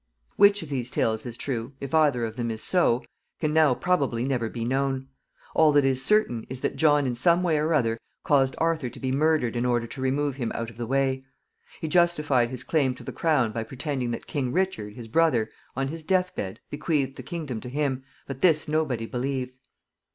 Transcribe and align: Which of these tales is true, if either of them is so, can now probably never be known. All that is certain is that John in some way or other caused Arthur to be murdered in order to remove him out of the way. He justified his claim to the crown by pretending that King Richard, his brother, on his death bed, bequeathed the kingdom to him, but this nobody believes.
Which 0.35 0.63
of 0.63 0.69
these 0.69 0.89
tales 0.89 1.27
is 1.27 1.37
true, 1.37 1.73
if 1.79 1.93
either 1.93 2.25
of 2.25 2.35
them 2.35 2.49
is 2.49 2.63
so, 2.63 3.03
can 3.39 3.53
now 3.53 3.75
probably 3.75 4.23
never 4.23 4.49
be 4.49 4.65
known. 4.65 5.09
All 5.53 5.71
that 5.73 5.85
is 5.85 6.03
certain 6.03 6.43
is 6.49 6.61
that 6.61 6.75
John 6.75 7.05
in 7.05 7.13
some 7.13 7.43
way 7.43 7.59
or 7.59 7.71
other 7.75 7.99
caused 8.23 8.55
Arthur 8.57 8.89
to 8.89 8.99
be 8.99 9.11
murdered 9.11 9.55
in 9.55 9.63
order 9.63 9.85
to 9.85 10.01
remove 10.01 10.37
him 10.37 10.51
out 10.55 10.71
of 10.71 10.77
the 10.77 10.87
way. 10.87 11.23
He 11.81 11.87
justified 11.87 12.49
his 12.49 12.63
claim 12.63 12.95
to 12.95 13.03
the 13.03 13.11
crown 13.13 13.51
by 13.51 13.61
pretending 13.61 14.09
that 14.09 14.25
King 14.25 14.51
Richard, 14.51 14.95
his 14.95 15.07
brother, 15.07 15.51
on 15.75 15.89
his 15.89 16.01
death 16.01 16.35
bed, 16.35 16.59
bequeathed 16.71 17.15
the 17.15 17.21
kingdom 17.21 17.61
to 17.61 17.69
him, 17.69 18.03
but 18.25 18.41
this 18.41 18.67
nobody 18.67 19.05
believes. 19.05 19.59